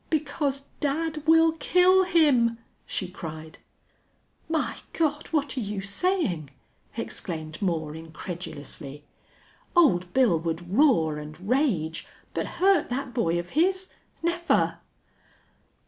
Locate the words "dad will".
0.79-1.51